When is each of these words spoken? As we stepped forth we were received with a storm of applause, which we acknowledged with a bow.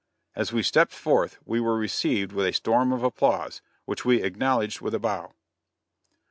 As 0.35 0.51
we 0.51 0.63
stepped 0.63 0.93
forth 0.93 1.37
we 1.45 1.59
were 1.59 1.77
received 1.77 2.31
with 2.31 2.47
a 2.47 2.53
storm 2.53 2.91
of 2.91 3.03
applause, 3.03 3.61
which 3.85 4.03
we 4.03 4.23
acknowledged 4.23 4.81
with 4.81 4.95
a 4.95 4.99
bow. 4.99 5.33